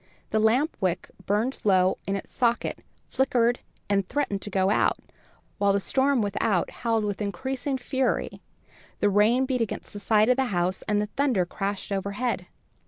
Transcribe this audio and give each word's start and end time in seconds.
The 0.31 0.39
lamp 0.39 0.75
wick 0.81 1.11
burned 1.27 1.59
low 1.63 1.99
in 2.07 2.15
its 2.15 2.33
socket, 2.33 2.79
flickered 3.07 3.59
and 3.87 4.09
threatened 4.09 4.41
to 4.41 4.49
go 4.49 4.71
out, 4.71 4.97
while 5.59 5.73
the 5.73 5.79
storm 5.79 6.23
without 6.23 6.71
howled 6.81 7.03
with 7.05 7.21
increasing 7.21 7.77
fury, 7.77 8.41
the 8.99 9.11
rain 9.11 9.45
beat 9.45 9.61
against 9.61 9.93
the 9.93 9.99
side 9.99 10.29
of 10.29 10.37
the 10.37 10.45
house, 10.45 10.81
and 10.87 10.99
the 10.99 11.09
thunder 11.15 11.45
crashed 11.45 11.91
overhead. 11.91 12.47